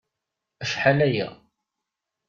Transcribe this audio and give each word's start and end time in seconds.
Acḥal-aya. 0.63 1.27